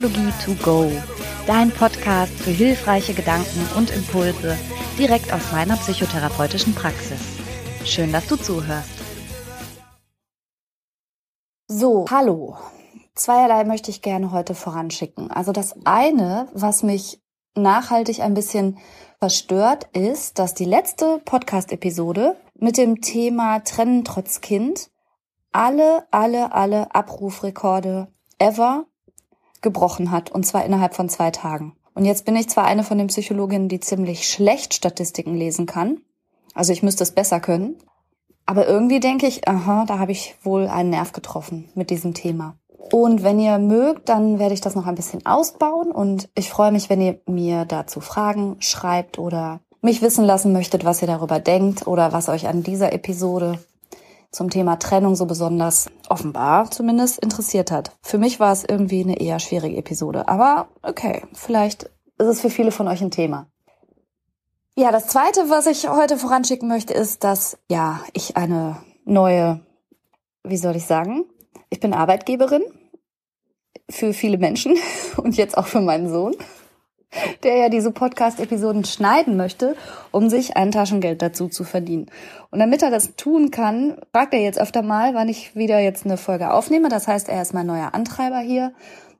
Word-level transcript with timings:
Psychologie 0.00 0.32
to 0.44 0.54
go, 0.62 0.92
dein 1.48 1.72
Podcast 1.72 2.32
für 2.32 2.52
hilfreiche 2.52 3.14
Gedanken 3.14 3.68
und 3.76 3.90
Impulse 3.90 4.56
direkt 4.96 5.32
aus 5.32 5.50
meiner 5.50 5.76
psychotherapeutischen 5.76 6.72
Praxis. 6.72 7.18
Schön, 7.84 8.12
dass 8.12 8.28
du 8.28 8.36
zuhörst. 8.36 8.92
So, 11.66 12.06
hallo. 12.08 12.56
Zweierlei 13.16 13.64
möchte 13.64 13.90
ich 13.90 14.00
gerne 14.00 14.30
heute 14.30 14.54
voranschicken. 14.54 15.32
Also 15.32 15.50
das 15.50 15.74
eine, 15.84 16.46
was 16.52 16.84
mich 16.84 17.20
nachhaltig 17.56 18.20
ein 18.20 18.34
bisschen 18.34 18.78
verstört, 19.18 19.88
ist, 19.94 20.38
dass 20.38 20.54
die 20.54 20.64
letzte 20.64 21.20
Podcast-Episode 21.24 22.36
mit 22.54 22.76
dem 22.76 23.00
Thema 23.00 23.64
Trennen 23.64 24.04
trotz 24.04 24.42
Kind 24.42 24.92
alle, 25.50 26.06
alle, 26.12 26.52
alle 26.52 26.94
Abrufrekorde 26.94 28.06
ever 28.38 28.86
gebrochen 29.62 30.10
hat, 30.10 30.30
und 30.30 30.44
zwar 30.46 30.64
innerhalb 30.64 30.94
von 30.94 31.08
zwei 31.08 31.30
Tagen. 31.30 31.74
Und 31.94 32.04
jetzt 32.04 32.24
bin 32.24 32.36
ich 32.36 32.48
zwar 32.48 32.64
eine 32.64 32.84
von 32.84 32.98
den 32.98 33.08
Psychologinnen, 33.08 33.68
die 33.68 33.80
ziemlich 33.80 34.28
schlecht 34.28 34.74
Statistiken 34.74 35.34
lesen 35.34 35.66
kann, 35.66 36.00
also 36.54 36.72
ich 36.72 36.82
müsste 36.82 37.02
es 37.02 37.12
besser 37.12 37.40
können, 37.40 37.76
aber 38.46 38.66
irgendwie 38.66 39.00
denke 39.00 39.26
ich, 39.26 39.46
aha, 39.46 39.84
da 39.86 39.98
habe 39.98 40.12
ich 40.12 40.36
wohl 40.42 40.66
einen 40.68 40.90
Nerv 40.90 41.12
getroffen 41.12 41.68
mit 41.74 41.90
diesem 41.90 42.14
Thema. 42.14 42.56
Und 42.92 43.22
wenn 43.22 43.38
ihr 43.38 43.58
mögt, 43.58 44.08
dann 44.08 44.38
werde 44.38 44.54
ich 44.54 44.60
das 44.60 44.74
noch 44.74 44.86
ein 44.86 44.94
bisschen 44.94 45.26
ausbauen 45.26 45.92
und 45.92 46.28
ich 46.34 46.48
freue 46.48 46.72
mich, 46.72 46.88
wenn 46.88 47.00
ihr 47.00 47.20
mir 47.26 47.64
dazu 47.64 48.00
Fragen 48.00 48.56
schreibt 48.60 49.18
oder 49.18 49.60
mich 49.82 50.02
wissen 50.02 50.24
lassen 50.24 50.52
möchtet, 50.52 50.84
was 50.84 51.02
ihr 51.02 51.08
darüber 51.08 51.38
denkt 51.38 51.86
oder 51.86 52.12
was 52.12 52.28
euch 52.28 52.48
an 52.48 52.62
dieser 52.62 52.92
Episode 52.92 53.58
zum 54.30 54.50
Thema 54.50 54.76
Trennung 54.76 55.14
so 55.14 55.26
besonders 55.26 55.88
offenbar 56.08 56.70
zumindest 56.70 57.18
interessiert 57.18 57.70
hat. 57.70 57.96
Für 58.02 58.18
mich 58.18 58.40
war 58.40 58.52
es 58.52 58.64
irgendwie 58.64 59.02
eine 59.02 59.20
eher 59.20 59.38
schwierige 59.38 59.76
Episode, 59.76 60.28
aber 60.28 60.68
okay, 60.82 61.22
vielleicht 61.32 61.84
ist 62.18 62.26
es 62.26 62.40
für 62.40 62.50
viele 62.50 62.70
von 62.70 62.88
euch 62.88 63.00
ein 63.00 63.10
Thema. 63.10 63.46
Ja, 64.76 64.92
das 64.92 65.08
zweite, 65.08 65.50
was 65.50 65.66
ich 65.66 65.88
heute 65.88 66.16
voranschicken 66.18 66.68
möchte, 66.68 66.94
ist, 66.94 67.24
dass 67.24 67.58
ja, 67.68 68.00
ich 68.12 68.36
eine 68.36 68.76
neue, 69.04 69.60
wie 70.44 70.56
soll 70.56 70.76
ich 70.76 70.84
sagen, 70.84 71.24
ich 71.70 71.80
bin 71.80 71.92
Arbeitgeberin 71.92 72.62
für 73.90 74.12
viele 74.12 74.38
Menschen 74.38 74.76
und 75.16 75.36
jetzt 75.36 75.56
auch 75.56 75.66
für 75.66 75.80
meinen 75.80 76.08
Sohn 76.08 76.36
der 77.42 77.56
ja 77.56 77.68
diese 77.68 77.90
Podcast-Episoden 77.90 78.84
schneiden 78.84 79.36
möchte, 79.36 79.76
um 80.10 80.28
sich 80.28 80.56
ein 80.56 80.70
Taschengeld 80.70 81.22
dazu 81.22 81.48
zu 81.48 81.64
verdienen. 81.64 82.06
Und 82.50 82.58
damit 82.58 82.82
er 82.82 82.90
das 82.90 83.16
tun 83.16 83.50
kann, 83.50 83.98
fragt 84.12 84.34
er 84.34 84.40
jetzt 84.40 84.60
öfter 84.60 84.82
mal, 84.82 85.14
wann 85.14 85.28
ich 85.28 85.54
wieder 85.56 85.78
jetzt 85.80 86.04
eine 86.04 86.16
Folge 86.16 86.52
aufnehme. 86.52 86.88
Das 86.88 87.08
heißt, 87.08 87.28
er 87.28 87.42
ist 87.42 87.54
mein 87.54 87.66
neuer 87.66 87.94
Antreiber 87.94 88.40
hier, 88.40 88.72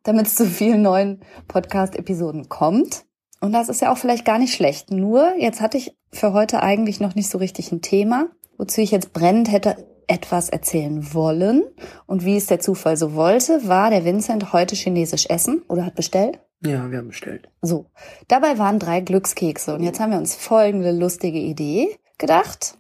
damit 0.03 0.27
es 0.27 0.35
zu 0.35 0.47
vielen 0.47 0.83
neuen 0.83 1.21
Podcast-Episoden 1.49 2.49
kommt. 2.49 3.05
Und 3.41 3.53
das 3.53 3.69
ist 3.69 3.81
ja 3.81 3.93
auch 3.93 3.99
vielleicht 3.99 4.25
gar 4.25 4.39
nicht 4.39 4.55
schlecht. 4.55 4.91
Nur, 4.91 5.35
jetzt 5.39 5.61
hatte 5.61 5.79
ich 5.79 5.97
für 6.11 6.33
heute 6.33 6.63
eigentlich 6.63 7.01
noch 7.01 7.15
nicht 7.15 7.31
so 7.31 7.39
richtig 7.39 7.71
ein 7.73 7.83
Thema, 7.83 8.27
wozu 8.57 8.81
ich 8.81 8.91
jetzt 8.91 9.13
brennend 9.13 9.51
hätte 9.53 9.87
etwas 10.09 10.49
erzählen 10.49 11.15
wollen. 11.15 11.63
Und 12.07 12.25
wie 12.25 12.37
es 12.37 12.47
der 12.47 12.61
Zufall 12.61 12.97
so 12.97 13.15
wollte, 13.15 13.69
war 13.69 13.91
der 13.91 14.05
Vincent 14.05 14.53
heute 14.53 14.75
chinesisch 14.75 15.27
essen 15.29 15.63
oder 15.69 15.85
hat 15.85 15.95
bestellt. 15.95 16.41
Ja, 16.61 16.91
wir 16.91 16.99
haben 16.99 17.09
bestellt. 17.09 17.49
So, 17.63 17.87
dabei 18.27 18.59
waren 18.59 18.79
drei 18.79 19.01
Glückskekse 19.01 19.75
und 19.75 19.83
jetzt 19.83 20.01
haben 20.01 20.11
wir 20.11 20.19
uns 20.19 20.35
folgende 20.35 20.93
lustige 20.93 21.39
Idee 21.39 21.97
gedacht. 22.19 22.79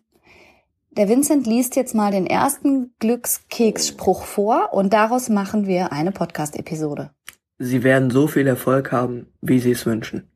Der 0.90 1.08
Vincent 1.08 1.46
liest 1.46 1.76
jetzt 1.76 1.94
mal 1.94 2.10
den 2.10 2.26
ersten 2.26 2.92
Glückskeksspruch 2.98 4.24
vor 4.24 4.72
und 4.72 4.92
daraus 4.92 5.28
machen 5.28 5.66
wir 5.66 5.92
eine 5.92 6.10
Podcast-Episode. 6.10 7.10
Sie 7.58 7.84
werden 7.84 8.10
so 8.10 8.26
viel 8.26 8.46
Erfolg 8.46 8.90
haben, 8.90 9.32
wie 9.40 9.60
Sie 9.60 9.72
es 9.72 9.86
wünschen. 9.86 10.28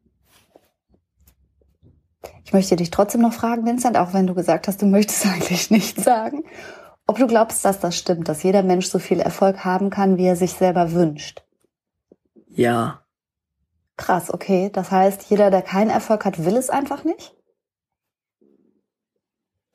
Ich 2.45 2.53
möchte 2.53 2.77
dich 2.77 2.91
trotzdem 2.91 3.23
noch 3.23 3.33
fragen, 3.33 3.65
Vincent, 3.65 3.97
auch 3.97 4.15
wenn 4.15 4.27
du 4.27 4.35
gesagt 4.35 4.69
hast, 4.69 4.83
du 4.83 4.87
möchtest 4.87 5.27
eigentlich 5.35 5.71
nichts 5.71 6.05
sagen, 6.05 6.45
ob 7.07 7.19
du 7.19 7.27
glaubst, 7.27 7.65
dass 7.65 7.81
das 7.81 7.97
stimmt, 7.97 8.29
dass 8.29 8.43
jeder 8.43 8.63
Mensch 8.63 8.87
so 8.87 8.99
viel 8.99 9.21
Erfolg 9.21 9.65
haben 9.65 9.91
kann, 9.91 10.17
wie 10.17 10.27
er 10.27 10.37
sich 10.37 10.53
selber 10.53 10.93
wünscht. 10.93 11.43
Ja. 12.47 13.02
Krass, 14.03 14.35
okay. 14.35 14.69
Das 14.73 14.91
heißt, 14.91 15.23
jeder, 15.31 15.53
der 15.53 15.63
keinen 15.63 15.91
Erfolg 15.91 16.25
hat, 16.25 16.45
will 16.45 16.57
es 16.57 16.71
einfach 16.71 17.05
nicht? 17.05 17.37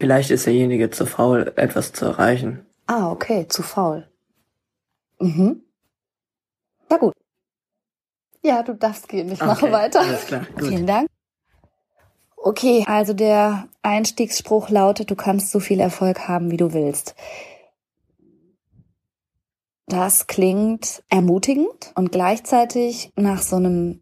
Vielleicht 0.01 0.31
ist 0.31 0.45
derjenige 0.45 0.89
zu 0.89 1.05
faul, 1.05 1.53
etwas 1.55 1.93
zu 1.93 2.05
erreichen. 2.05 2.65
Ah, 2.87 3.09
okay, 3.09 3.47
zu 3.47 3.63
faul. 3.63 4.09
Mhm. 5.19 5.63
Ja 6.91 6.97
gut. 6.97 7.13
Ja, 8.43 8.63
du 8.63 8.73
darfst 8.73 9.07
gehen. 9.07 9.31
Ich 9.31 9.41
okay, 9.41 9.47
mache 9.47 9.71
weiter. 9.71 10.01
Alles 10.01 10.25
klar. 10.25 10.45
Gut. 10.55 10.67
Vielen 10.67 10.87
Dank. 10.87 11.09
Okay, 12.35 12.83
also 12.85 13.13
der 13.13 13.69
Einstiegsspruch 13.81 14.69
lautet, 14.69 15.09
du 15.09 15.15
kannst 15.15 15.51
so 15.51 15.61
viel 15.61 15.79
Erfolg 15.79 16.27
haben, 16.27 16.51
wie 16.51 16.57
du 16.57 16.73
willst. 16.73 17.15
Das 19.87 20.27
klingt 20.27 21.01
ermutigend 21.09 21.93
und 21.95 22.11
gleichzeitig 22.11 23.11
nach 23.15 23.41
so 23.41 23.55
einem 23.55 24.01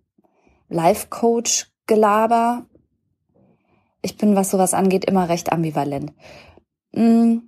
Life-Coach-Gelaber. 0.69 2.65
Ich 4.01 4.17
bin, 4.17 4.35
was 4.35 4.51
sowas 4.51 4.73
angeht, 4.73 5.05
immer 5.05 5.29
recht 5.29 5.51
ambivalent. 5.51 6.13
Mm, 6.93 7.39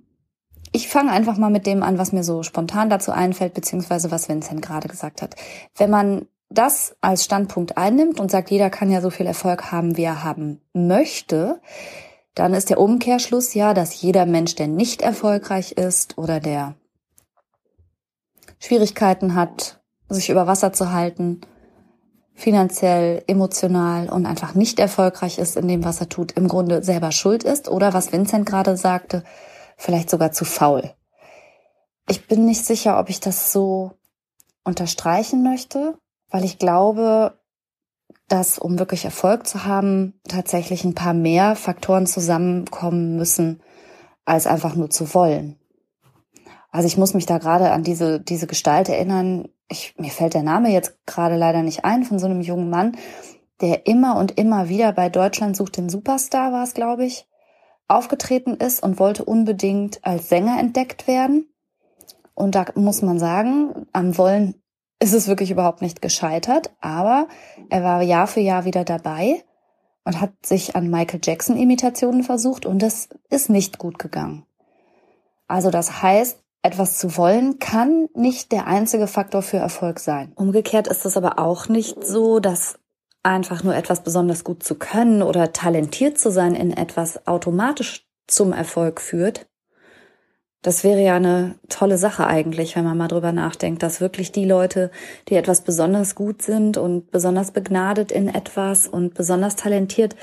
ich 0.72 0.88
fange 0.88 1.12
einfach 1.12 1.38
mal 1.38 1.50
mit 1.50 1.66
dem 1.66 1.82
an, 1.82 1.98
was 1.98 2.12
mir 2.12 2.24
so 2.24 2.42
spontan 2.42 2.90
dazu 2.90 3.12
einfällt, 3.12 3.54
beziehungsweise 3.54 4.10
was 4.10 4.28
Vincent 4.28 4.62
gerade 4.62 4.88
gesagt 4.88 5.22
hat. 5.22 5.34
Wenn 5.76 5.90
man 5.90 6.26
das 6.50 6.96
als 7.00 7.24
Standpunkt 7.24 7.76
einnimmt 7.76 8.20
und 8.20 8.30
sagt, 8.30 8.50
jeder 8.50 8.70
kann 8.70 8.90
ja 8.90 9.00
so 9.00 9.10
viel 9.10 9.26
Erfolg 9.26 9.70
haben, 9.70 9.96
wie 9.96 10.04
er 10.04 10.24
haben 10.24 10.60
möchte, 10.72 11.60
dann 12.34 12.54
ist 12.54 12.70
der 12.70 12.80
Umkehrschluss 12.80 13.54
ja, 13.54 13.74
dass 13.74 14.00
jeder 14.00 14.24
Mensch, 14.24 14.54
der 14.54 14.68
nicht 14.68 15.02
erfolgreich 15.02 15.72
ist 15.72 16.16
oder 16.18 16.40
der 16.40 16.74
Schwierigkeiten 18.60 19.34
hat, 19.34 19.80
sich 20.08 20.30
über 20.30 20.46
Wasser 20.46 20.72
zu 20.72 20.92
halten, 20.92 21.40
finanziell, 22.38 23.24
emotional 23.26 24.08
und 24.08 24.24
einfach 24.24 24.54
nicht 24.54 24.78
erfolgreich 24.78 25.38
ist 25.38 25.56
in 25.56 25.66
dem, 25.66 25.84
was 25.84 26.00
er 26.00 26.08
tut, 26.08 26.32
im 26.32 26.46
Grunde 26.46 26.84
selber 26.84 27.10
schuld 27.10 27.42
ist 27.42 27.68
oder 27.68 27.92
was 27.94 28.12
Vincent 28.12 28.46
gerade 28.46 28.76
sagte, 28.76 29.24
vielleicht 29.76 30.08
sogar 30.08 30.30
zu 30.30 30.44
faul. 30.44 30.94
Ich 32.08 32.28
bin 32.28 32.44
nicht 32.44 32.64
sicher, 32.64 33.00
ob 33.00 33.10
ich 33.10 33.18
das 33.18 33.52
so 33.52 33.90
unterstreichen 34.62 35.42
möchte, 35.42 35.98
weil 36.30 36.44
ich 36.44 36.60
glaube, 36.60 37.36
dass 38.28 38.58
um 38.58 38.78
wirklich 38.78 39.04
Erfolg 39.04 39.48
zu 39.48 39.64
haben, 39.64 40.20
tatsächlich 40.28 40.84
ein 40.84 40.94
paar 40.94 41.14
mehr 41.14 41.56
Faktoren 41.56 42.06
zusammenkommen 42.06 43.16
müssen, 43.16 43.60
als 44.24 44.46
einfach 44.46 44.76
nur 44.76 44.90
zu 44.90 45.12
wollen. 45.12 45.58
Also 46.70 46.86
ich 46.86 46.96
muss 46.96 47.14
mich 47.14 47.26
da 47.26 47.38
gerade 47.38 47.72
an 47.72 47.82
diese, 47.82 48.20
diese 48.20 48.46
Gestalt 48.46 48.88
erinnern, 48.88 49.48
ich, 49.68 49.94
mir 49.98 50.10
fällt 50.10 50.34
der 50.34 50.42
Name 50.42 50.70
jetzt 50.70 50.98
gerade 51.06 51.36
leider 51.36 51.62
nicht 51.62 51.84
ein, 51.84 52.04
von 52.04 52.18
so 52.18 52.26
einem 52.26 52.40
jungen 52.40 52.70
Mann, 52.70 52.96
der 53.60 53.86
immer 53.86 54.16
und 54.16 54.38
immer 54.38 54.68
wieder 54.68 54.92
bei 54.92 55.08
Deutschland 55.08 55.56
sucht 55.56 55.76
den 55.76 55.88
Superstar, 55.88 56.52
war 56.52 56.64
es, 56.64 56.74
glaube 56.74 57.04
ich, 57.04 57.26
aufgetreten 57.88 58.54
ist 58.54 58.82
und 58.82 58.98
wollte 58.98 59.24
unbedingt 59.24 60.04
als 60.04 60.28
Sänger 60.28 60.58
entdeckt 60.58 61.06
werden. 61.06 61.48
Und 62.34 62.54
da 62.54 62.66
muss 62.74 63.02
man 63.02 63.18
sagen, 63.18 63.86
am 63.92 64.16
Wollen 64.16 64.54
ist 65.00 65.14
es 65.14 65.28
wirklich 65.28 65.50
überhaupt 65.50 65.82
nicht 65.82 66.02
gescheitert, 66.02 66.70
aber 66.80 67.28
er 67.68 67.82
war 67.82 68.02
Jahr 68.02 68.26
für 68.26 68.40
Jahr 68.40 68.64
wieder 68.64 68.84
dabei 68.84 69.44
und 70.04 70.20
hat 70.20 70.32
sich 70.44 70.76
an 70.76 70.90
Michael 70.90 71.20
Jackson 71.22 71.56
Imitationen 71.56 72.22
versucht 72.22 72.66
und 72.66 72.80
das 72.80 73.08
ist 73.28 73.50
nicht 73.50 73.78
gut 73.78 73.98
gegangen. 73.98 74.44
Also 75.46 75.70
das 75.70 76.02
heißt, 76.02 76.42
etwas 76.62 76.98
zu 76.98 77.16
wollen 77.16 77.58
kann 77.58 78.08
nicht 78.14 78.52
der 78.52 78.66
einzige 78.66 79.06
Faktor 79.06 79.42
für 79.42 79.58
Erfolg 79.58 80.00
sein. 80.00 80.32
Umgekehrt 80.34 80.88
ist 80.88 81.04
es 81.04 81.16
aber 81.16 81.38
auch 81.38 81.68
nicht 81.68 82.04
so, 82.04 82.40
dass 82.40 82.78
einfach 83.22 83.62
nur 83.62 83.74
etwas 83.74 84.02
besonders 84.02 84.44
gut 84.44 84.62
zu 84.62 84.74
können 84.74 85.22
oder 85.22 85.52
talentiert 85.52 86.18
zu 86.18 86.30
sein 86.30 86.54
in 86.54 86.72
etwas 86.76 87.26
automatisch 87.26 88.06
zum 88.26 88.52
Erfolg 88.52 89.00
führt. 89.00 89.46
Das 90.62 90.82
wäre 90.82 91.00
ja 91.00 91.16
eine 91.16 91.54
tolle 91.68 91.98
Sache 91.98 92.26
eigentlich, 92.26 92.74
wenn 92.74 92.84
man 92.84 92.98
mal 92.98 93.06
drüber 93.06 93.30
nachdenkt, 93.30 93.82
dass 93.82 94.00
wirklich 94.00 94.32
die 94.32 94.44
Leute, 94.44 94.90
die 95.28 95.36
etwas 95.36 95.60
besonders 95.60 96.16
gut 96.16 96.42
sind 96.42 96.76
und 96.76 97.12
besonders 97.12 97.52
begnadet 97.52 98.10
in 98.10 98.28
etwas 98.28 98.88
und 98.88 99.14
besonders 99.14 99.54
talentiert, 99.54 100.16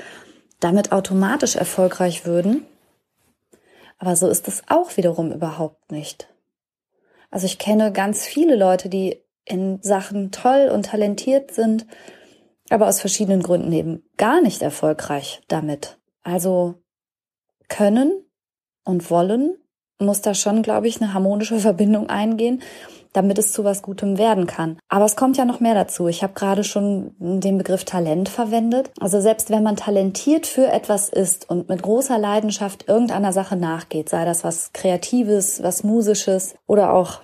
damit 0.60 0.92
automatisch 0.92 1.56
erfolgreich 1.56 2.26
würden. 2.26 2.66
Aber 3.98 4.16
so 4.16 4.28
ist 4.28 4.48
es 4.48 4.62
auch 4.68 4.96
wiederum 4.96 5.32
überhaupt 5.32 5.90
nicht. 5.90 6.28
Also 7.30 7.46
ich 7.46 7.58
kenne 7.58 7.92
ganz 7.92 8.24
viele 8.24 8.56
Leute, 8.56 8.88
die 8.88 9.22
in 9.44 9.80
Sachen 9.82 10.32
toll 10.32 10.70
und 10.72 10.86
talentiert 10.86 11.52
sind, 11.52 11.86
aber 12.68 12.88
aus 12.88 13.00
verschiedenen 13.00 13.42
Gründen 13.42 13.72
eben 13.72 14.02
gar 14.16 14.42
nicht 14.42 14.62
erfolgreich 14.62 15.42
damit. 15.48 15.98
Also 16.22 16.82
können 17.68 18.24
und 18.84 19.10
wollen 19.10 19.56
muss 19.98 20.20
da 20.20 20.34
schon, 20.34 20.62
glaube 20.62 20.88
ich, 20.88 21.00
eine 21.00 21.14
harmonische 21.14 21.58
Verbindung 21.60 22.08
eingehen, 22.08 22.62
damit 23.16 23.38
es 23.38 23.52
zu 23.52 23.64
was 23.64 23.82
Gutem 23.82 24.18
werden 24.18 24.46
kann. 24.46 24.78
Aber 24.88 25.04
es 25.04 25.16
kommt 25.16 25.36
ja 25.36 25.44
noch 25.44 25.60
mehr 25.60 25.74
dazu. 25.74 26.06
Ich 26.08 26.22
habe 26.22 26.34
gerade 26.34 26.64
schon 26.64 27.14
den 27.18 27.58
Begriff 27.58 27.84
Talent 27.84 28.28
verwendet. 28.28 28.90
Also 29.00 29.20
selbst 29.20 29.50
wenn 29.50 29.62
man 29.62 29.76
talentiert 29.76 30.46
für 30.46 30.68
etwas 30.70 31.08
ist 31.08 31.48
und 31.48 31.68
mit 31.68 31.82
großer 31.82 32.18
Leidenschaft 32.18 32.88
irgendeiner 32.88 33.32
Sache 33.32 33.56
nachgeht, 33.56 34.08
sei 34.08 34.24
das 34.24 34.44
was 34.44 34.72
Kreatives, 34.72 35.62
was 35.62 35.82
Musisches 35.82 36.54
oder 36.66 36.92
auch 36.92 37.20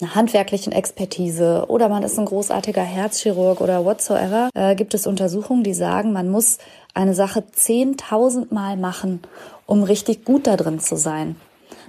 einer 0.00 0.14
handwerklichen 0.14 0.72
Expertise 0.72 1.66
oder 1.68 1.88
man 1.88 2.04
ist 2.04 2.18
ein 2.18 2.24
großartiger 2.24 2.82
Herzchirurg 2.82 3.60
oder 3.60 3.84
whatsoever, 3.84 4.48
äh, 4.54 4.76
gibt 4.76 4.94
es 4.94 5.08
Untersuchungen, 5.08 5.64
die 5.64 5.74
sagen, 5.74 6.12
man 6.12 6.28
muss 6.28 6.58
eine 6.94 7.14
Sache 7.14 7.44
zehntausendmal 7.50 8.76
machen, 8.76 9.22
um 9.66 9.82
richtig 9.82 10.24
gut 10.24 10.46
da 10.46 10.56
drin 10.56 10.78
zu 10.78 10.96
sein. 10.96 11.36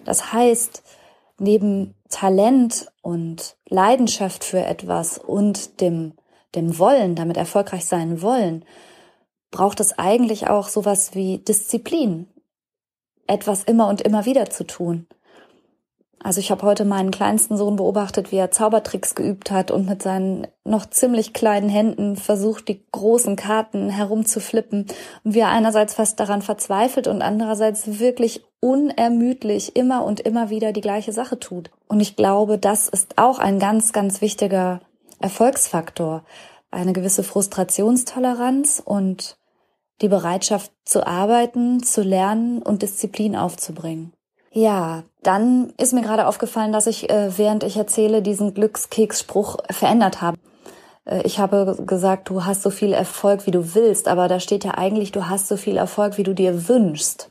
Das 0.06 0.34
heißt, 0.34 0.82
neben 1.38 1.94
Talent 2.10 2.92
und 3.02 3.56
Leidenschaft 3.68 4.44
für 4.44 4.66
etwas 4.66 5.18
und 5.18 5.80
dem, 5.82 6.14
dem 6.56 6.78
Wollen, 6.80 7.16
damit 7.16 7.38
erfolgreich 7.38 7.86
sein 7.86 8.22
wollen, 8.22 8.66
braucht 9.52 9.80
es 9.80 9.98
eigentlich 9.98 10.48
auch 10.48 10.68
sowas 10.68 11.16
wie 11.16 11.38
Disziplin, 11.40 12.28
etwas 13.28 13.64
immer 13.64 13.88
und 13.88 14.02
immer 14.02 14.26
wieder 14.26 14.50
zu 14.50 14.66
tun. 14.66 15.08
Also 16.22 16.42
ich 16.42 16.52
habe 16.52 16.64
heute 16.64 16.84
meinen 16.84 17.12
kleinsten 17.12 17.56
Sohn 17.56 17.78
beobachtet, 17.78 18.32
wie 18.32 18.36
er 18.36 18.52
Zaubertricks 18.52 19.16
geübt 19.16 19.52
hat 19.52 19.72
und 19.72 19.88
mit 19.88 20.04
seinen 20.04 20.48
noch 20.66 20.86
ziemlich 20.86 21.32
kleinen 21.32 21.70
Händen 21.70 22.18
versucht, 22.18 22.68
die 22.68 22.84
großen 22.92 23.38
Karten 23.38 23.90
herumzuflippen 23.90 24.88
und 25.24 25.34
wie 25.34 25.40
er 25.40 25.48
einerseits 25.48 25.94
fast 25.94 26.20
daran 26.20 26.42
verzweifelt 26.42 27.08
und 27.08 27.22
andererseits 27.22 28.00
wirklich 28.00 28.44
unermüdlich 28.60 29.78
immer 29.78 30.04
und 30.04 30.20
immer 30.20 30.50
wieder 30.50 30.74
die 30.74 30.82
gleiche 30.82 31.14
Sache 31.14 31.40
tut. 31.40 31.72
Und 31.88 32.02
ich 32.02 32.18
glaube, 32.18 32.58
das 32.58 32.90
ist 32.90 33.18
auch 33.18 33.40
ein 33.40 33.58
ganz, 33.58 33.94
ganz 33.94 34.20
wichtiger 34.20 34.82
Erfolgsfaktor. 35.22 36.26
Eine 36.70 36.92
gewisse 36.92 37.24
Frustrationstoleranz 37.24 38.82
und 38.84 39.38
die 40.02 40.10
Bereitschaft 40.10 40.72
zu 40.84 41.08
arbeiten, 41.08 41.82
zu 41.82 42.02
lernen 42.02 42.62
und 42.62 42.82
Disziplin 42.82 43.38
aufzubringen. 43.38 44.14
Ja, 44.52 45.04
dann 45.22 45.74
ist 45.78 45.94
mir 45.94 46.02
gerade 46.02 46.28
aufgefallen, 46.28 46.72
dass 46.72 46.88
ich, 46.88 47.10
äh, 47.10 47.38
während 47.38 47.64
ich 47.64 47.78
erzähle, 47.78 48.22
diesen 48.22 48.54
Glückskeksspruch 48.54 49.58
verändert 49.70 50.22
habe. 50.22 50.38
Äh, 51.06 51.22
ich 51.24 51.40
habe 51.40 51.78
gesagt, 51.86 52.30
du 52.30 52.46
hast 52.46 52.64
so 52.64 52.70
viel 52.70 52.94
Erfolg, 52.94 53.46
wie 53.46 53.52
du 53.52 53.76
willst, 53.76 54.08
aber 54.08 54.28
da 54.28 54.40
steht 54.40 54.64
ja 54.64 54.72
eigentlich, 54.78 55.12
du 55.12 55.30
hast 55.30 55.48
so 55.48 55.58
viel 55.58 55.78
Erfolg, 55.78 56.18
wie 56.18 56.24
du 56.24 56.34
dir 56.34 56.68
wünschst. 56.68 57.30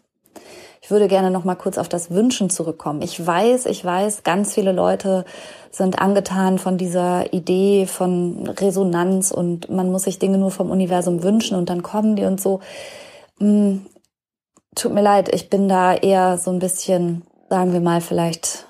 Ich 0.80 0.92
würde 0.92 1.08
gerne 1.08 1.30
noch 1.30 1.44
mal 1.44 1.56
kurz 1.56 1.76
auf 1.76 1.88
das 1.88 2.10
Wünschen 2.12 2.50
zurückkommen. 2.50 3.02
Ich 3.02 3.26
weiß, 3.26 3.66
ich 3.66 3.84
weiß, 3.84 4.22
ganz 4.22 4.54
viele 4.54 4.72
Leute 4.72 5.24
sind 5.70 5.98
angetan 5.98 6.58
von 6.58 6.78
dieser 6.78 7.32
Idee 7.32 7.86
von 7.86 8.48
Resonanz 8.48 9.32
und 9.32 9.68
man 9.68 9.90
muss 9.90 10.04
sich 10.04 10.18
Dinge 10.18 10.38
nur 10.38 10.50
vom 10.50 10.70
Universum 10.70 11.22
wünschen 11.22 11.58
und 11.58 11.68
dann 11.68 11.82
kommen 11.82 12.16
die 12.16 12.24
und 12.24 12.40
so. 12.40 12.60
Tut 14.78 14.94
mir 14.94 15.02
leid, 15.02 15.34
ich 15.34 15.50
bin 15.50 15.68
da 15.68 15.92
eher 15.92 16.38
so 16.38 16.52
ein 16.52 16.60
bisschen, 16.60 17.24
sagen 17.50 17.72
wir 17.72 17.80
mal, 17.80 18.00
vielleicht 18.00 18.68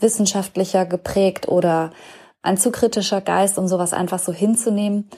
wissenschaftlicher 0.00 0.84
geprägt 0.84 1.46
oder 1.46 1.92
ein 2.42 2.56
zu 2.56 2.72
kritischer 2.72 3.20
Geist, 3.20 3.56
um 3.56 3.68
sowas 3.68 3.92
einfach 3.92 4.18
so 4.18 4.32
hinzunehmen. 4.32 5.08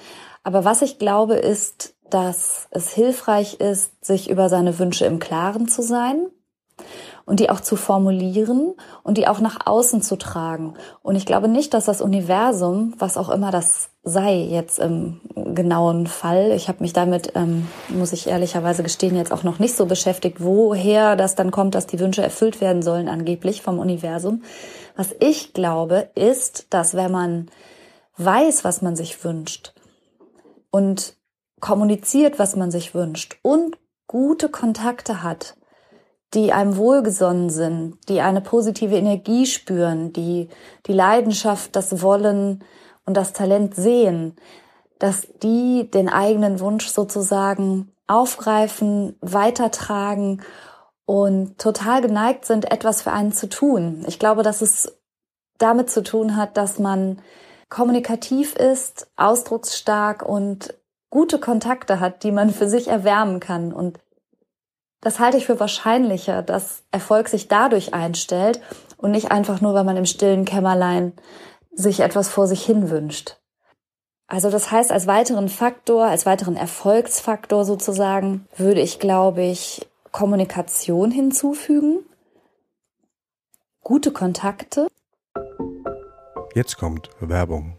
Aber 0.44 0.66
was 0.66 0.82
ich 0.82 0.98
glaube, 0.98 1.36
ist, 1.36 1.94
dass 2.10 2.68
es 2.70 2.92
hilfreich 2.92 3.60
ist, 3.60 4.04
sich 4.04 4.28
über 4.28 4.50
seine 4.50 4.78
Wünsche 4.78 5.06
im 5.06 5.20
Klaren 5.20 5.68
zu 5.68 5.80
sein 5.80 6.26
und 7.26 7.40
die 7.40 7.50
auch 7.50 7.60
zu 7.60 7.76
formulieren 7.76 8.74
und 9.02 9.18
die 9.18 9.28
auch 9.28 9.40
nach 9.40 9.66
außen 9.66 10.00
zu 10.00 10.16
tragen. 10.16 10.74
Und 11.02 11.16
ich 11.16 11.26
glaube 11.26 11.48
nicht, 11.48 11.74
dass 11.74 11.84
das 11.84 12.00
Universum, 12.00 12.94
was 12.98 13.18
auch 13.18 13.28
immer 13.28 13.50
das 13.50 13.90
sei 14.04 14.36
jetzt 14.36 14.78
im 14.78 15.20
genauen 15.34 16.06
Fall, 16.06 16.52
ich 16.52 16.68
habe 16.68 16.82
mich 16.82 16.92
damit, 16.92 17.32
ähm, 17.34 17.66
muss 17.88 18.12
ich 18.12 18.28
ehrlicherweise 18.28 18.84
gestehen, 18.84 19.16
jetzt 19.16 19.32
auch 19.32 19.42
noch 19.42 19.58
nicht 19.58 19.76
so 19.76 19.86
beschäftigt, 19.86 20.36
woher 20.40 21.16
das 21.16 21.34
dann 21.34 21.50
kommt, 21.50 21.74
dass 21.74 21.88
die 21.88 21.98
Wünsche 21.98 22.22
erfüllt 22.22 22.60
werden 22.60 22.82
sollen, 22.82 23.08
angeblich 23.08 23.60
vom 23.60 23.80
Universum. 23.80 24.44
Was 24.96 25.14
ich 25.18 25.52
glaube, 25.52 26.08
ist, 26.14 26.68
dass 26.70 26.94
wenn 26.94 27.10
man 27.10 27.50
weiß, 28.16 28.62
was 28.64 28.82
man 28.82 28.94
sich 28.94 29.22
wünscht 29.24 29.74
und 30.70 31.16
kommuniziert, 31.60 32.38
was 32.38 32.54
man 32.54 32.70
sich 32.70 32.94
wünscht 32.94 33.36
und 33.42 33.76
gute 34.06 34.48
Kontakte 34.48 35.24
hat, 35.24 35.56
die 36.34 36.52
einem 36.52 36.76
wohlgesonnen 36.76 37.50
sind, 37.50 37.98
die 38.08 38.20
eine 38.20 38.40
positive 38.40 38.96
Energie 38.96 39.46
spüren, 39.46 40.12
die 40.12 40.48
die 40.86 40.92
Leidenschaft, 40.92 41.76
das 41.76 42.02
Wollen 42.02 42.64
und 43.04 43.16
das 43.16 43.32
Talent 43.32 43.74
sehen, 43.74 44.36
dass 44.98 45.28
die 45.42 45.90
den 45.90 46.08
eigenen 46.08 46.60
Wunsch 46.60 46.88
sozusagen 46.88 47.92
aufgreifen, 48.06 49.16
weitertragen 49.20 50.42
und 51.04 51.58
total 51.58 52.02
geneigt 52.02 52.44
sind, 52.44 52.70
etwas 52.70 53.02
für 53.02 53.12
einen 53.12 53.32
zu 53.32 53.48
tun. 53.48 54.04
Ich 54.08 54.18
glaube, 54.18 54.42
dass 54.42 54.60
es 54.60 54.98
damit 55.58 55.90
zu 55.90 56.02
tun 56.02 56.36
hat, 56.36 56.56
dass 56.56 56.78
man 56.78 57.20
kommunikativ 57.68 58.54
ist, 58.56 59.08
ausdrucksstark 59.16 60.22
und 60.22 60.74
gute 61.10 61.38
Kontakte 61.38 62.00
hat, 62.00 62.22
die 62.22 62.32
man 62.32 62.50
für 62.50 62.68
sich 62.68 62.88
erwärmen 62.88 63.40
kann. 63.40 63.72
Und 63.72 63.98
das 65.06 65.20
halte 65.20 65.36
ich 65.36 65.46
für 65.46 65.60
wahrscheinlicher, 65.60 66.42
dass 66.42 66.82
Erfolg 66.90 67.28
sich 67.28 67.46
dadurch 67.46 67.94
einstellt 67.94 68.60
und 68.96 69.12
nicht 69.12 69.30
einfach 69.30 69.60
nur, 69.60 69.72
weil 69.72 69.84
man 69.84 69.96
im 69.96 70.04
stillen 70.04 70.44
Kämmerlein 70.44 71.12
sich 71.70 72.00
etwas 72.00 72.28
vor 72.28 72.48
sich 72.48 72.66
hin 72.66 72.90
wünscht. 72.90 73.36
Also 74.26 74.50
das 74.50 74.72
heißt, 74.72 74.90
als 74.90 75.06
weiteren 75.06 75.48
Faktor, 75.48 76.06
als 76.06 76.26
weiteren 76.26 76.56
Erfolgsfaktor 76.56 77.64
sozusagen, 77.64 78.48
würde 78.56 78.80
ich, 78.80 78.98
glaube 78.98 79.44
ich, 79.44 79.86
Kommunikation 80.10 81.12
hinzufügen, 81.12 82.00
gute 83.84 84.10
Kontakte. 84.10 84.88
Jetzt 86.52 86.78
kommt 86.78 87.10
Werbung. 87.20 87.76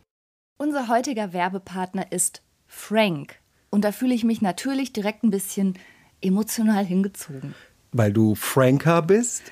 Unser 0.58 0.88
heutiger 0.88 1.34
Werbepartner 1.34 2.10
ist 2.10 2.42
Frank. 2.68 3.42
Und 3.70 3.84
da 3.84 3.92
fühle 3.92 4.14
ich 4.14 4.24
mich 4.24 4.42
natürlich 4.42 4.94
direkt 4.94 5.26
ein 5.26 5.30
bisschen 5.30 5.78
emotional 6.22 6.86
hingezogen. 6.86 7.56
Weil 7.92 8.14
du 8.14 8.36
Franker 8.36 9.02
bist? 9.02 9.44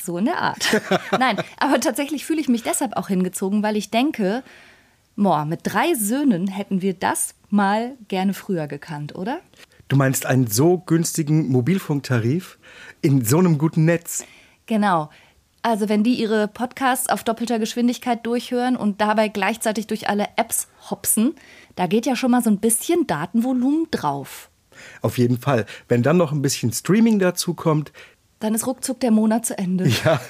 So 0.00 0.18
in 0.18 0.24
der 0.24 0.38
Art. 0.38 0.80
Nein, 1.18 1.36
aber 1.58 1.80
tatsächlich 1.80 2.24
fühle 2.24 2.40
ich 2.40 2.48
mich 2.48 2.62
deshalb 2.62 2.96
auch 2.96 3.08
hingezogen, 3.08 3.62
weil 3.62 3.76
ich 3.76 3.90
denke, 3.90 4.42
boah, 5.16 5.44
mit 5.44 5.60
drei 5.64 5.94
Söhnen 5.94 6.48
hätten 6.48 6.82
wir 6.82 6.94
das 6.94 7.34
mal 7.50 7.96
gerne 8.08 8.34
früher 8.34 8.66
gekannt, 8.66 9.14
oder? 9.14 9.40
Du 9.88 9.96
meinst 9.96 10.24
einen 10.24 10.46
so 10.46 10.78
günstigen 10.78 11.48
Mobilfunktarif 11.48 12.58
in 13.02 13.24
so 13.24 13.38
einem 13.38 13.58
guten 13.58 13.84
Netz? 13.84 14.24
Genau. 14.66 15.10
Also 15.62 15.88
wenn 15.88 16.04
die 16.04 16.14
ihre 16.14 16.48
Podcasts 16.48 17.08
auf 17.08 17.22
doppelter 17.22 17.58
Geschwindigkeit 17.58 18.24
durchhören 18.24 18.76
und 18.76 19.00
dabei 19.00 19.28
gleichzeitig 19.28 19.86
durch 19.86 20.08
alle 20.08 20.28
Apps 20.36 20.68
hopsen, 20.90 21.34
da 21.76 21.86
geht 21.86 22.06
ja 22.06 22.16
schon 22.16 22.30
mal 22.30 22.42
so 22.42 22.50
ein 22.50 22.60
bisschen 22.60 23.06
Datenvolumen 23.06 23.88
drauf. 23.90 24.48
Auf 25.02 25.18
jeden 25.18 25.38
Fall. 25.38 25.66
Wenn 25.88 26.02
dann 26.02 26.16
noch 26.16 26.32
ein 26.32 26.42
bisschen 26.42 26.72
Streaming 26.72 27.18
dazu 27.18 27.54
kommt, 27.54 27.92
dann 28.40 28.54
ist 28.54 28.66
ruckzuck 28.66 29.00
der 29.00 29.10
Monat 29.10 29.46
zu 29.46 29.56
Ende. 29.56 29.90
Ja. 30.04 30.20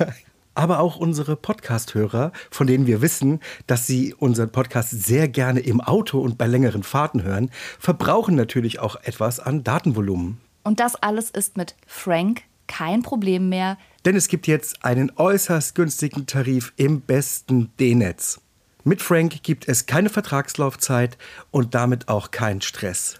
Aber 0.53 0.81
auch 0.81 0.97
unsere 0.97 1.37
Podcast-Hörer, 1.37 2.33
von 2.51 2.67
denen 2.67 2.87
wir 2.89 3.01
wissen, 3.01 3.39
dass 3.69 3.87
sie 3.87 4.15
unseren 4.15 4.51
Podcast 4.51 4.91
sehr 4.91 5.29
gerne 5.29 5.61
im 5.61 5.81
Auto 5.81 6.19
und 6.21 6.39
bei 6.39 6.49
längeren 6.49 6.83
Fahrten 6.83 7.23
hören, 7.23 7.51
verbrauchen 7.79 8.35
natürlich 8.35 8.81
auch 8.81 8.97
etwas 8.97 9.39
an 9.39 9.63
Datenvolumen. 9.63 10.41
Und 10.65 10.81
das 10.81 10.97
alles 10.97 11.31
ist 11.31 11.57
mit 11.57 11.77
Frank 11.87 12.43
kein 12.67 13.03
Problem 13.03 13.49
mehr. 13.49 13.79
Denn 14.05 14.17
es 14.17 14.29
gibt 14.29 14.49
jetzt 14.49 14.85
einen 14.85 15.13
äußerst 15.17 15.75
günstigen 15.75 16.27
Tarif 16.27 16.73
im 16.77 17.01
besten 17.01 17.71
D-Netz. 17.79 18.41
Mit 18.85 19.03
Frank 19.03 19.43
gibt 19.43 19.69
es 19.69 19.87
keine 19.87 20.09
Vertragslaufzeit 20.09 21.19
und 21.51 21.75
damit 21.75 22.09
auch 22.09 22.31
keinen 22.31 22.61
Stress. 22.61 23.20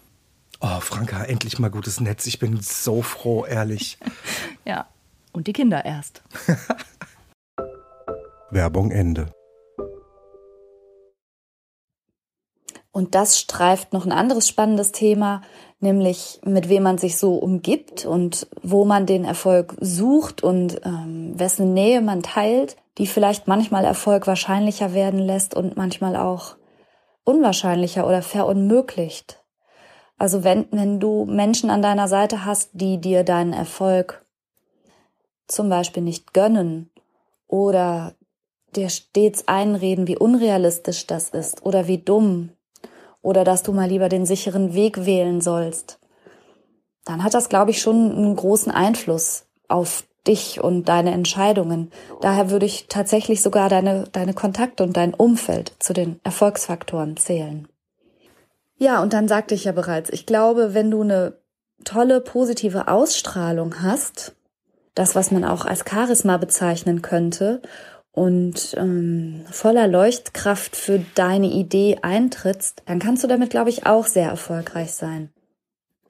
Oh, 0.63 0.79
Franka, 0.79 1.23
endlich 1.23 1.57
mal 1.57 1.71
gutes 1.71 1.99
Netz. 1.99 2.27
Ich 2.27 2.37
bin 2.37 2.59
so 2.61 3.01
froh, 3.01 3.45
ehrlich. 3.45 3.97
ja, 4.65 4.85
und 5.31 5.47
die 5.47 5.53
Kinder 5.53 5.83
erst. 5.83 6.21
Werbung 8.51 8.91
Ende. 8.91 9.33
Und 12.91 13.15
das 13.15 13.39
streift 13.39 13.91
noch 13.91 14.05
ein 14.05 14.11
anderes 14.11 14.47
spannendes 14.47 14.91
Thema, 14.91 15.41
nämlich 15.79 16.39
mit 16.45 16.69
wem 16.69 16.83
man 16.83 16.99
sich 16.99 17.17
so 17.17 17.37
umgibt 17.37 18.05
und 18.05 18.47
wo 18.61 18.85
man 18.85 19.07
den 19.07 19.25
Erfolg 19.25 19.75
sucht 19.79 20.43
und 20.43 20.79
ähm, 20.85 21.39
wessen 21.39 21.73
Nähe 21.73 22.01
man 22.01 22.21
teilt, 22.21 22.75
die 22.99 23.07
vielleicht 23.07 23.47
manchmal 23.47 23.83
Erfolg 23.83 24.27
wahrscheinlicher 24.27 24.93
werden 24.93 25.21
lässt 25.21 25.55
und 25.55 25.75
manchmal 25.75 26.15
auch 26.15 26.55
unwahrscheinlicher 27.23 28.05
oder 28.05 28.21
verunmöglicht. 28.21 29.40
Also 30.21 30.43
wenn, 30.43 30.67
wenn 30.69 30.99
du 30.99 31.25
Menschen 31.25 31.71
an 31.71 31.81
deiner 31.81 32.07
Seite 32.07 32.45
hast, 32.45 32.69
die 32.73 33.01
dir 33.01 33.23
deinen 33.23 33.53
Erfolg 33.53 34.23
zum 35.47 35.67
Beispiel 35.67 36.03
nicht 36.03 36.31
gönnen 36.31 36.91
oder 37.47 38.13
dir 38.75 38.89
stets 38.89 39.47
einreden, 39.47 40.07
wie 40.07 40.19
unrealistisch 40.19 41.07
das 41.07 41.29
ist 41.29 41.65
oder 41.65 41.87
wie 41.87 41.97
dumm 41.97 42.51
oder 43.23 43.43
dass 43.43 43.63
du 43.63 43.73
mal 43.73 43.89
lieber 43.89 44.09
den 44.09 44.27
sicheren 44.27 44.75
Weg 44.75 45.07
wählen 45.07 45.41
sollst, 45.41 45.99
dann 47.03 47.23
hat 47.23 47.33
das, 47.33 47.49
glaube 47.49 47.71
ich, 47.71 47.81
schon 47.81 48.11
einen 48.11 48.35
großen 48.35 48.71
Einfluss 48.71 49.47
auf 49.69 50.03
dich 50.27 50.63
und 50.63 50.87
deine 50.87 51.13
Entscheidungen. 51.13 51.91
Daher 52.21 52.51
würde 52.51 52.67
ich 52.67 52.85
tatsächlich 52.89 53.41
sogar 53.41 53.69
deine, 53.69 54.03
deine 54.11 54.35
Kontakte 54.35 54.83
und 54.83 54.95
dein 54.95 55.15
Umfeld 55.15 55.73
zu 55.79 55.93
den 55.93 56.19
Erfolgsfaktoren 56.23 57.17
zählen. 57.17 57.67
Ja, 58.81 58.99
und 59.03 59.13
dann 59.13 59.27
sagte 59.27 59.53
ich 59.53 59.65
ja 59.65 59.73
bereits, 59.73 60.09
ich 60.09 60.25
glaube, 60.25 60.73
wenn 60.73 60.89
du 60.89 61.01
eine 61.01 61.33
tolle, 61.83 62.19
positive 62.19 62.87
Ausstrahlung 62.87 63.83
hast, 63.83 64.33
das, 64.95 65.13
was 65.13 65.29
man 65.29 65.45
auch 65.45 65.65
als 65.65 65.85
Charisma 65.87 66.37
bezeichnen 66.37 67.03
könnte, 67.03 67.61
und 68.11 68.75
ähm, 68.77 69.45
voller 69.51 69.87
Leuchtkraft 69.87 70.75
für 70.75 70.99
deine 71.13 71.51
Idee 71.51 71.99
eintrittst, 72.01 72.81
dann 72.87 72.97
kannst 72.97 73.23
du 73.23 73.27
damit, 73.27 73.51
glaube 73.51 73.69
ich, 73.69 73.85
auch 73.85 74.07
sehr 74.07 74.29
erfolgreich 74.29 74.93
sein. 74.93 75.29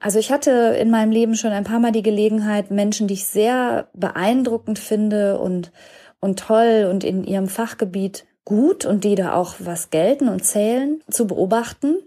Also 0.00 0.18
ich 0.18 0.32
hatte 0.32 0.50
in 0.50 0.90
meinem 0.90 1.12
Leben 1.12 1.34
schon 1.34 1.52
ein 1.52 1.64
paar 1.64 1.78
Mal 1.78 1.92
die 1.92 2.02
Gelegenheit, 2.02 2.70
Menschen, 2.70 3.06
die 3.06 3.14
ich 3.14 3.26
sehr 3.26 3.88
beeindruckend 3.92 4.78
finde 4.78 5.38
und, 5.38 5.72
und 6.20 6.38
toll 6.38 6.88
und 6.90 7.04
in 7.04 7.22
ihrem 7.22 7.48
Fachgebiet 7.48 8.24
gut 8.46 8.86
und 8.86 9.04
die 9.04 9.14
da 9.14 9.34
auch 9.34 9.56
was 9.58 9.90
gelten 9.90 10.30
und 10.30 10.42
zählen, 10.42 11.02
zu 11.10 11.26
beobachten. 11.26 11.98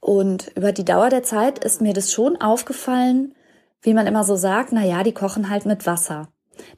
Und 0.00 0.52
über 0.56 0.72
die 0.72 0.84
Dauer 0.84 1.08
der 1.08 1.22
Zeit 1.22 1.64
ist 1.64 1.80
mir 1.80 1.92
das 1.92 2.12
schon 2.12 2.40
aufgefallen, 2.40 3.34
wie 3.82 3.94
man 3.94 4.06
immer 4.06 4.24
so 4.24 4.36
sagt, 4.36 4.72
na 4.72 4.84
ja, 4.84 5.02
die 5.02 5.12
kochen 5.12 5.50
halt 5.50 5.66
mit 5.66 5.86
Wasser. 5.86 6.28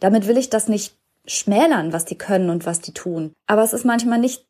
Damit 0.00 0.26
will 0.26 0.36
ich 0.36 0.50
das 0.50 0.68
nicht 0.68 0.96
schmälern, 1.26 1.92
was 1.92 2.04
die 2.04 2.18
können 2.18 2.50
und 2.50 2.66
was 2.66 2.80
die 2.80 2.92
tun. 2.92 3.32
Aber 3.46 3.62
es 3.62 3.72
ist 3.72 3.84
manchmal 3.84 4.18
nicht 4.18 4.46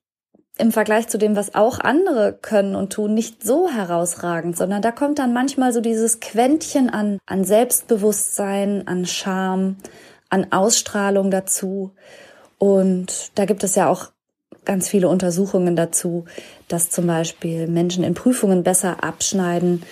im 0.58 0.72
Vergleich 0.72 1.08
zu 1.08 1.18
dem, 1.18 1.36
was 1.36 1.54
auch 1.54 1.80
andere 1.80 2.38
können 2.40 2.74
und 2.76 2.92
tun, 2.92 3.14
nicht 3.14 3.42
so 3.42 3.70
herausragend, 3.70 4.56
sondern 4.56 4.82
da 4.82 4.92
kommt 4.92 5.18
dann 5.18 5.32
manchmal 5.32 5.72
so 5.72 5.80
dieses 5.80 6.20
Quäntchen 6.20 6.90
an, 6.90 7.18
an 7.26 7.44
Selbstbewusstsein, 7.44 8.86
an 8.86 9.06
Charme, 9.06 9.76
an 10.28 10.52
Ausstrahlung 10.52 11.30
dazu. 11.30 11.92
Und 12.58 13.38
da 13.38 13.46
gibt 13.46 13.64
es 13.64 13.74
ja 13.74 13.88
auch 13.88 14.10
ganz 14.70 14.88
viele 14.88 15.08
Untersuchungen 15.08 15.74
dazu, 15.74 16.26
dass 16.68 16.90
zum 16.90 17.08
Beispiel 17.08 17.66
Menschen 17.66 18.04
in 18.04 18.14
Prüfungen 18.14 18.62
besser 18.62 19.02
abschneiden, 19.02 19.82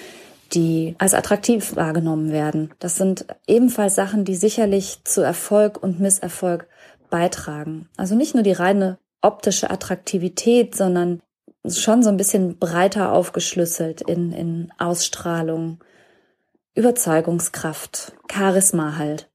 die 0.53 0.95
als 0.99 1.15
attraktiv 1.15 1.75
wahrgenommen 1.75 2.31
werden. 2.31 2.71
Das 2.79 2.95
sind 2.95 3.27
ebenfalls 3.49 3.97
Sachen, 3.97 4.25
die 4.25 4.37
sicherlich 4.37 5.01
zu 5.03 5.21
Erfolg 5.21 5.83
und 5.83 5.99
Misserfolg 5.99 6.69
beitragen. 7.11 7.89
Also 7.97 8.15
nicht 8.15 8.35
nur 8.35 8.45
die 8.45 8.53
reine 8.53 8.99
optische 9.21 9.69
Attraktivität, 9.69 10.77
sondern 10.77 11.23
schon 11.69 12.05
so 12.05 12.09
ein 12.09 12.17
bisschen 12.17 12.57
breiter 12.57 13.11
aufgeschlüsselt 13.11 14.03
in, 14.03 14.31
in 14.31 14.73
Ausstrahlung, 14.79 15.81
Überzeugungskraft, 16.77 18.13
Charisma 18.31 18.97
halt. 18.97 19.29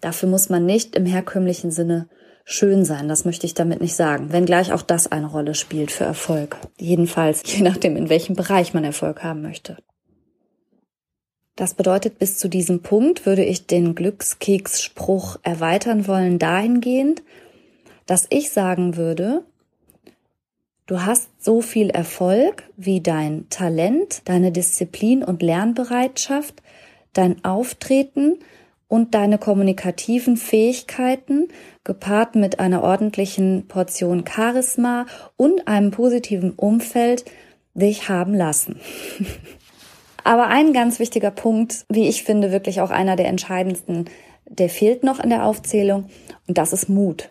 Dafür 0.00 0.30
muss 0.30 0.48
man 0.48 0.64
nicht 0.64 0.96
im 0.96 1.04
herkömmlichen 1.04 1.72
Sinne 1.72 2.08
schön 2.50 2.86
sein, 2.86 3.08
das 3.08 3.26
möchte 3.26 3.44
ich 3.44 3.52
damit 3.52 3.82
nicht 3.82 3.94
sagen, 3.94 4.32
wenngleich 4.32 4.72
auch 4.72 4.80
das 4.80 5.12
eine 5.12 5.26
Rolle 5.26 5.54
spielt 5.54 5.90
für 5.90 6.04
Erfolg. 6.04 6.56
Jedenfalls, 6.78 7.42
je 7.44 7.62
nachdem, 7.62 7.94
in 7.94 8.08
welchem 8.08 8.34
Bereich 8.34 8.72
man 8.72 8.84
Erfolg 8.84 9.22
haben 9.22 9.42
möchte. 9.42 9.76
Das 11.56 11.74
bedeutet, 11.74 12.18
bis 12.18 12.38
zu 12.38 12.48
diesem 12.48 12.80
Punkt 12.80 13.26
würde 13.26 13.44
ich 13.44 13.66
den 13.66 13.94
Glückskeksspruch 13.94 15.38
erweitern 15.42 16.06
wollen 16.06 16.38
dahingehend, 16.38 17.22
dass 18.06 18.26
ich 18.30 18.50
sagen 18.50 18.96
würde, 18.96 19.42
du 20.86 21.02
hast 21.04 21.28
so 21.38 21.60
viel 21.60 21.90
Erfolg 21.90 22.62
wie 22.78 23.02
dein 23.02 23.46
Talent, 23.50 24.22
deine 24.24 24.52
Disziplin 24.52 25.22
und 25.22 25.42
Lernbereitschaft, 25.42 26.62
dein 27.12 27.44
Auftreten 27.44 28.38
und 28.88 29.14
deine 29.14 29.38
kommunikativen 29.38 30.36
Fähigkeiten 30.36 31.48
gepaart 31.84 32.34
mit 32.34 32.58
einer 32.58 32.82
ordentlichen 32.82 33.68
Portion 33.68 34.24
Charisma 34.26 35.06
und 35.36 35.68
einem 35.68 35.90
positiven 35.90 36.52
Umfeld 36.52 37.24
dich 37.74 38.08
haben 38.08 38.34
lassen. 38.34 38.80
Aber 40.24 40.48
ein 40.48 40.72
ganz 40.72 40.98
wichtiger 40.98 41.30
Punkt, 41.30 41.86
wie 41.88 42.08
ich 42.08 42.24
finde, 42.24 42.50
wirklich 42.50 42.80
auch 42.80 42.90
einer 42.90 43.16
der 43.16 43.28
entscheidendsten, 43.28 44.10
der 44.46 44.68
fehlt 44.68 45.04
noch 45.04 45.20
in 45.20 45.30
der 45.30 45.44
Aufzählung 45.44 46.08
und 46.46 46.58
das 46.58 46.72
ist 46.72 46.88
Mut. 46.88 47.30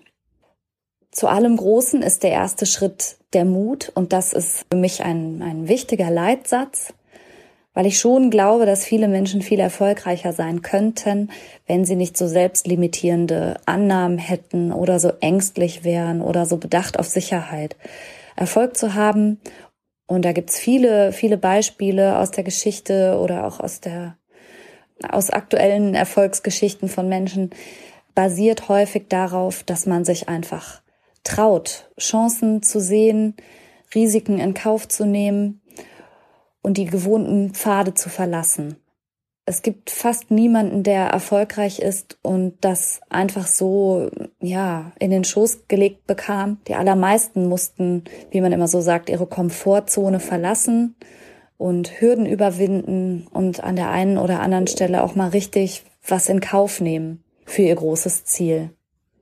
Zu 1.11 1.27
allem 1.27 1.57
Großen 1.57 2.01
ist 2.01 2.23
der 2.23 2.31
erste 2.31 2.65
Schritt 2.65 3.17
der 3.33 3.45
Mut 3.45 3.91
und 3.95 4.13
das 4.13 4.33
ist 4.33 4.65
für 4.69 4.77
mich 4.77 5.03
ein, 5.03 5.41
ein 5.41 5.67
wichtiger 5.67 6.11
Leitsatz, 6.11 6.93
weil 7.77 7.85
ich 7.85 7.99
schon 7.99 8.31
glaube, 8.31 8.65
dass 8.65 8.83
viele 8.83 9.07
Menschen 9.07 9.43
viel 9.43 9.59
erfolgreicher 9.59 10.33
sein 10.33 10.63
könnten, 10.63 11.29
wenn 11.67 11.85
sie 11.85 11.95
nicht 11.95 12.17
so 12.17 12.25
selbstlimitierende 12.25 13.59
Annahmen 13.67 14.17
hätten 14.17 14.71
oder 14.71 14.99
so 14.99 15.11
ängstlich 15.21 15.83
wären 15.83 16.23
oder 16.23 16.47
so 16.47 16.57
bedacht 16.57 16.97
auf 16.97 17.05
Sicherheit. 17.05 17.75
Erfolg 18.35 18.75
zu 18.75 18.95
haben 18.95 19.39
und 20.07 20.25
da 20.25 20.31
gibt's 20.31 20.57
viele, 20.57 21.11
viele 21.11 21.37
Beispiele 21.37 22.17
aus 22.17 22.31
der 22.31 22.43
Geschichte 22.43 23.19
oder 23.21 23.45
auch 23.45 23.59
aus 23.59 23.79
der, 23.79 24.17
aus 25.07 25.29
aktuellen 25.29 25.93
Erfolgsgeschichten 25.93 26.89
von 26.89 27.07
Menschen, 27.07 27.51
basiert 28.15 28.69
häufig 28.69 29.03
darauf, 29.07 29.61
dass 29.63 29.85
man 29.85 30.03
sich 30.03 30.27
einfach 30.27 30.81
traut, 31.23 31.91
Chancen 31.99 32.63
zu 32.63 32.79
sehen, 32.79 33.35
Risiken 33.93 34.39
in 34.39 34.55
Kauf 34.55 34.87
zu 34.87 35.05
nehmen 35.05 35.61
und 36.61 36.77
die 36.77 36.85
gewohnten 36.85 37.53
Pfade 37.53 37.93
zu 37.93 38.09
verlassen 38.09 38.77
es 39.47 39.61
gibt 39.61 39.91
fast 39.91 40.29
niemanden, 40.29 40.83
der 40.83 41.05
erfolgreich 41.05 41.79
ist 41.79 42.19
und 42.21 42.55
das 42.59 42.99
einfach 43.09 43.47
so, 43.47 44.09
ja, 44.41 44.91
in 44.99 45.09
den 45.09 45.23
Schoß 45.23 45.69
gelegt 45.69 46.05
bekam. 46.05 46.57
Die 46.67 46.75
allermeisten 46.75 47.47
mussten, 47.47 48.03
wie 48.29 48.41
man 48.41 48.51
immer 48.51 48.67
so 48.67 48.81
sagt, 48.81 49.09
ihre 49.09 49.25
Komfortzone 49.25 50.19
verlassen 50.19 50.97
und 51.57 52.01
Hürden 52.01 52.25
überwinden 52.25 53.25
und 53.31 53.63
an 53.63 53.77
der 53.77 53.89
einen 53.89 54.17
oder 54.17 54.41
anderen 54.41 54.67
Stelle 54.67 55.01
auch 55.01 55.15
mal 55.15 55.29
richtig 55.29 55.85
was 56.05 56.27
in 56.27 56.41
Kauf 56.41 56.81
nehmen 56.81 57.23
für 57.45 57.61
ihr 57.61 57.75
großes 57.75 58.25
Ziel. 58.25 58.71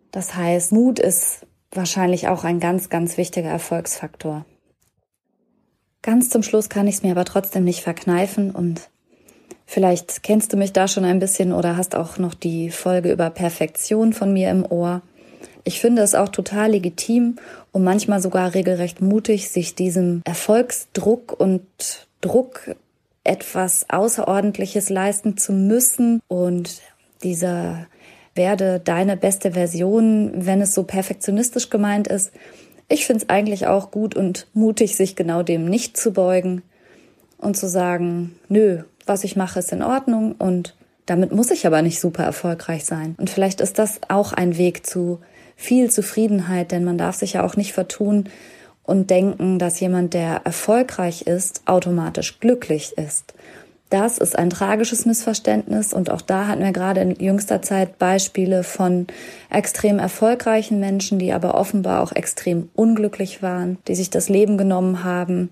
Das 0.10 0.36
heißt, 0.36 0.72
Mut 0.72 0.98
ist 0.98 1.46
wahrscheinlich 1.72 2.30
auch 2.30 2.44
ein 2.44 2.60
ganz, 2.60 2.89
ganz 2.89 3.18
wichtiger 3.18 3.50
Erfolgsfaktor. 3.50 4.48
Ganz 6.05 6.29
zum 6.29 6.43
Schluss 6.43 6.69
kann 6.69 6.85
ich 6.85 6.97
es 6.97 7.01
mir 7.01 7.09
aber 7.09 7.25
trotzdem 7.25 7.63
nicht 7.63 7.81
verkneifen 7.81 8.51
und 8.51 8.89
Vielleicht 9.65 10.21
kennst 10.21 10.53
du 10.53 10.57
mich 10.57 10.74
da 10.74 10.88
schon 10.88 11.05
ein 11.05 11.17
bisschen 11.17 11.51
oder 11.51 11.75
hast 11.75 11.95
auch 11.95 12.19
noch 12.19 12.35
die 12.35 12.69
Folge 12.69 13.12
über 13.12 13.31
Perfektion 13.31 14.13
von 14.13 14.31
mir 14.31 14.51
im 14.51 14.63
Ohr. 14.63 15.01
Ich 15.63 15.79
finde 15.79 16.03
es 16.03 16.13
auch 16.13 16.29
total 16.29 16.69
legitim 16.69 17.38
und 17.71 17.83
manchmal 17.83 18.21
sogar 18.21 18.53
regelrecht 18.53 19.01
mutig, 19.01 19.50
sich 19.50 19.74
diesem 19.74 20.21
Erfolgsdruck 20.24 21.39
und 21.39 21.65
Druck 22.21 22.75
etwas 23.24 23.88
Außerordentliches 23.89 24.91
leisten 24.91 25.35
zu 25.35 25.51
müssen 25.51 26.21
und 26.27 26.83
dieser 27.24 27.88
werde 28.35 28.79
deine 28.79 29.17
beste 29.17 29.53
Version, 29.53 30.45
wenn 30.45 30.62
es 30.62 30.75
so 30.75 30.83
perfektionistisch 30.83 31.71
gemeint 31.71 32.07
ist. 32.07 32.31
Ich 32.88 33.06
finde 33.06 33.24
es 33.24 33.30
eigentlich 33.30 33.68
auch 33.68 33.92
gut 33.92 34.15
und 34.15 34.48
mutig, 34.54 34.96
sich 34.96 35.15
genau 35.15 35.44
dem 35.44 35.65
nicht 35.65 35.98
zu 35.98 36.13
beugen 36.13 36.62
und 37.38 37.58
zu 37.58 37.68
sagen, 37.68 38.38
nö, 38.48 38.84
was 39.06 39.24
ich 39.24 39.36
mache, 39.36 39.60
ist 39.60 39.72
in 39.72 39.84
Ordnung 39.84 40.34
und 40.34 40.75
damit 41.06 41.32
muss 41.32 41.51
ich 41.51 41.68
aber 41.68 41.82
nicht 41.82 42.00
super 42.00 42.24
erfolgreich 42.24 42.86
sein. 42.86 43.15
Und 43.18 43.30
vielleicht 43.30 43.62
ist 43.62 43.77
das 43.77 44.00
auch 44.08 44.34
ein 44.34 44.58
Weg 44.58 44.86
zu 44.86 45.20
viel 45.56 45.92
Zufriedenheit, 45.92 46.72
denn 46.72 46.84
man 46.84 46.98
darf 46.98 47.15
sich 47.15 47.34
ja 47.34 47.44
auch 47.44 47.56
nicht 47.56 47.74
vertun 47.74 48.25
und 48.84 49.10
denken, 49.10 49.60
dass 49.60 49.80
jemand, 49.80 50.13
der 50.13 50.42
erfolgreich 50.44 51.24
ist, 51.24 51.62
automatisch 51.65 52.39
glücklich 52.39 52.94
ist. 52.98 53.34
Das 53.96 54.18
ist 54.18 54.38
ein 54.38 54.50
tragisches 54.50 55.06
Missverständnis 55.06 55.94
und 55.94 56.10
auch 56.10 56.20
da 56.20 56.48
hatten 56.48 56.62
wir 56.62 56.74
gerade 56.74 57.00
in 57.00 57.16
jüngster 57.16 57.62
Zeit 57.62 57.98
Beispiele 57.98 58.66
von 58.66 59.08
extrem 59.50 60.00
erfolgreichen 60.00 60.82
Menschen, 60.82 61.18
die 61.18 61.32
aber 61.32 61.56
offenbar 61.56 62.04
auch 62.04 62.12
extrem 62.12 62.68
unglücklich 62.75 63.42
waren, 63.42 63.78
die 63.88 63.96
sich 63.96 64.10
das 64.10 64.28
Leben 64.28 64.58
genommen 64.58 65.06
haben. 65.06 65.50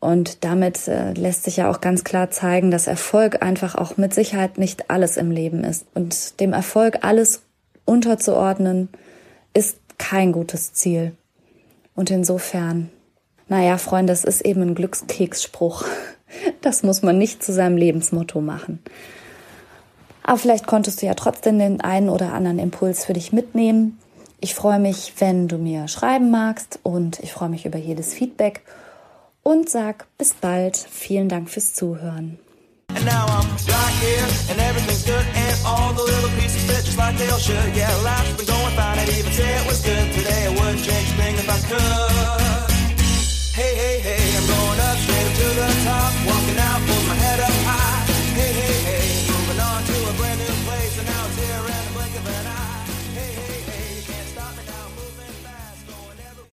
Und 0.00 0.42
damit 0.42 0.88
äh, 0.88 1.12
lässt 1.12 1.44
sich 1.44 1.58
ja 1.58 1.70
auch 1.70 1.82
ganz 1.82 2.02
klar 2.02 2.30
zeigen, 2.30 2.70
dass 2.70 2.86
Erfolg 2.86 3.42
einfach 3.42 3.74
auch 3.74 3.98
mit 3.98 4.14
Sicherheit 4.14 4.56
nicht 4.56 4.88
alles 4.90 5.18
im 5.18 5.30
Leben 5.30 5.62
ist. 5.62 5.84
Und 5.92 6.40
dem 6.40 6.54
Erfolg 6.54 7.00
alles 7.02 7.42
unterzuordnen, 7.84 8.88
ist 9.52 9.76
kein 9.98 10.32
gutes 10.32 10.72
Ziel. 10.72 11.12
Und 11.94 12.10
insofern, 12.10 12.88
naja, 13.48 13.76
Freunde, 13.76 14.14
das 14.14 14.24
ist 14.24 14.40
eben 14.46 14.62
ein 14.62 14.74
Glückskeksspruch. 14.74 15.84
Das 16.60 16.82
muss 16.82 17.02
man 17.02 17.18
nicht 17.18 17.42
zu 17.42 17.52
seinem 17.52 17.76
Lebensmotto 17.76 18.40
machen. 18.40 18.80
Aber 20.22 20.38
vielleicht 20.38 20.66
konntest 20.66 21.02
du 21.02 21.06
ja 21.06 21.14
trotzdem 21.14 21.58
den 21.58 21.80
einen 21.80 22.08
oder 22.08 22.32
anderen 22.32 22.58
Impuls 22.58 23.04
für 23.04 23.12
dich 23.12 23.32
mitnehmen. 23.32 23.98
Ich 24.40 24.54
freue 24.54 24.78
mich, 24.78 25.14
wenn 25.18 25.48
du 25.48 25.58
mir 25.58 25.88
schreiben 25.88 26.30
magst 26.30 26.78
und 26.82 27.18
ich 27.20 27.32
freue 27.32 27.48
mich 27.48 27.66
über 27.66 27.78
jedes 27.78 28.14
Feedback 28.14 28.62
und 29.42 29.68
sag 29.68 30.06
bis 30.18 30.34
bald. 30.34 30.76
Vielen 30.76 31.28
Dank 31.28 31.50
fürs 31.50 31.74
Zuhören. 31.74 32.38
And 32.94 33.06
now 33.06 33.24
I'm 33.26 33.48
right 33.68 33.94
here, 34.02 34.26
and 34.50 34.60
everything's 34.60 35.04
good, 35.04 35.24
and 35.34 35.56
all 35.64 35.94
the 35.94 36.02
little 36.02 36.30
pieces 36.38 36.62
fit 36.64 36.84
just 36.84 36.98
like 36.98 37.16
they 37.16 37.28
all 37.30 37.38
should. 37.38 37.74
Yeah, 37.74 37.88
life's 38.04 38.36
been 38.36 38.46
going 38.46 38.74
fine, 38.76 38.98
I'd 38.98 39.08
even 39.08 39.32
say 39.32 39.48
it 39.48 39.66
was 39.66 39.80
good 39.80 40.12
today. 40.12 40.46
I 40.46 40.50
wouldn't 40.50 40.84
change 40.84 41.08
a 41.08 41.16
thing 41.16 41.34
if 41.36 41.48
I 41.48 41.58
could. 41.68 42.41
the 45.54 45.66
top. 45.84 46.31